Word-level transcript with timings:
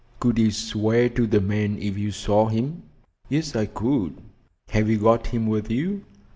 "Could 0.19 0.39
you 0.39 0.49
swear 0.49 1.09
to 1.09 1.27
the 1.27 1.39
man 1.39 1.77
if 1.77 1.95
you 1.95 2.09
saw 2.09 2.47
him?" 2.47 2.81
"Yes, 3.29 3.55
I 3.55 3.67
could. 3.67 4.19
Have 4.69 4.89
you 4.89 4.97
got 4.97 5.27
him 5.27 5.45
with 5.45 5.69
you?" 5.69 6.03